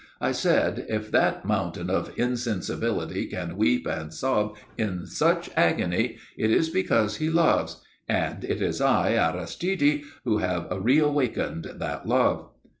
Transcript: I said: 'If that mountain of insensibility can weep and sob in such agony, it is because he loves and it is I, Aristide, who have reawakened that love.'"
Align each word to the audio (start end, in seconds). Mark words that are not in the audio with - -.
I 0.19 0.31
said: 0.31 0.87
'If 0.89 1.11
that 1.11 1.45
mountain 1.45 1.91
of 1.91 2.11
insensibility 2.17 3.27
can 3.27 3.55
weep 3.55 3.85
and 3.85 4.11
sob 4.11 4.55
in 4.75 5.05
such 5.05 5.51
agony, 5.55 6.17
it 6.35 6.49
is 6.49 6.69
because 6.69 7.17
he 7.17 7.29
loves 7.29 7.83
and 8.09 8.43
it 8.43 8.63
is 8.63 8.81
I, 8.81 9.13
Aristide, 9.15 10.01
who 10.25 10.39
have 10.39 10.65
reawakened 10.71 11.73
that 11.77 12.07
love.'" 12.07 12.49